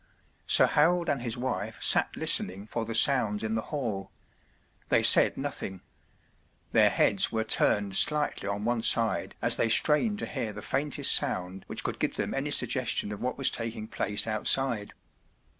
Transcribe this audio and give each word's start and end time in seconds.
Sir 0.47 0.65
Harold 0.65 1.09
and 1.09 1.21
his 1.21 1.37
wife 1.37 1.79
sat 1.79 2.15
listening 2.17 2.65
for 2.65 2.85
the 2.85 2.95
sounds 2.95 3.43
in 3.43 3.53
the 3.53 3.61
hall. 3.69 4.09
They 4.89 5.03
said 5.03 5.37
nothing. 5.37 5.81
Their 6.71 6.89
heads 6.89 7.31
were 7.31 7.43
turned 7.43 7.95
slightly 7.95 8.49
on 8.49 8.65
one 8.65 8.81
side 8.81 9.35
as 9.43 9.57
they 9.57 9.69
strained 9.69 10.17
to 10.17 10.25
hear 10.25 10.53
the 10.53 10.63
faintest 10.63 11.13
sound 11.15 11.65
which 11.67 11.83
could 11.83 11.99
give 11.99 12.15
them 12.15 12.33
any 12.33 12.49
suggestion 12.49 13.11
of 13.11 13.21
what 13.21 13.37
was 13.37 13.51
taking 13.51 13.87
place 13.87 14.25
outside. 14.25 14.95